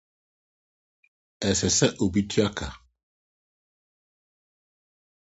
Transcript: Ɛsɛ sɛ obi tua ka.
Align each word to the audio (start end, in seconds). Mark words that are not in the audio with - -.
Ɛsɛ 1.49 1.67
sɛ 1.77 1.87
obi 2.03 2.21
tua 2.29 2.47
ka. 2.57 2.67